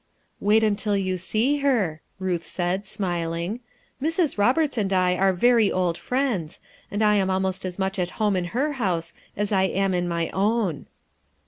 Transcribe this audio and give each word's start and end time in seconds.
'* 0.25 0.39
"Wait 0.49 0.63
until 0.63 0.97
you 0.97 1.15
see 1.15 1.59
her/' 1.61 1.99
Ruth 2.17 2.43
said, 2.43 2.87
smiling. 2.87 3.59
"Mrs. 4.01 4.35
Roberts 4.35 4.75
and 4.75 4.91
I 4.91 5.15
are 5.15 5.31
very 5.31 5.71
old 5.71 5.95
friends, 5.95 6.59
and 6.89 7.03
I 7.03 7.17
am 7.17 7.29
almost 7.29 7.63
as 7.65 7.77
much 7.77 7.99
at 7.99 8.09
home 8.17 8.35
in 8.35 8.45
her 8.45 8.71
house 8.81 9.13
as 9.37 9.51
I 9.51 9.65
am 9.65 9.93
in 9.93 10.07
my 10.07 10.31
own." 10.31 10.87